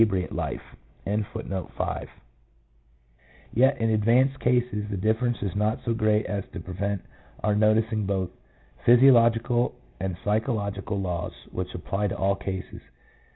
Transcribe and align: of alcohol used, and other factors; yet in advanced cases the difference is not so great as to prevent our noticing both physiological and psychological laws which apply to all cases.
of 0.01 0.11
alcohol 0.11 0.51
used, 0.51 0.63
and 1.05 1.25
other 1.51 1.67
factors; 1.77 2.09
yet 3.53 3.77
in 3.79 3.91
advanced 3.91 4.39
cases 4.39 4.83
the 4.89 4.97
difference 4.97 5.37
is 5.43 5.55
not 5.55 5.77
so 5.85 5.93
great 5.93 6.25
as 6.25 6.43
to 6.51 6.59
prevent 6.59 7.03
our 7.43 7.53
noticing 7.53 8.03
both 8.07 8.31
physiological 8.83 9.75
and 9.99 10.17
psychological 10.25 10.99
laws 10.99 11.33
which 11.51 11.75
apply 11.75 12.07
to 12.07 12.17
all 12.17 12.35
cases. 12.35 12.81